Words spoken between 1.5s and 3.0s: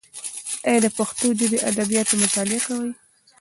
ادبیات مطالعه کوې؟